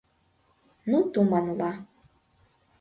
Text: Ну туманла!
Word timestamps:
Ну 0.89 0.99
туманла! 1.13 1.71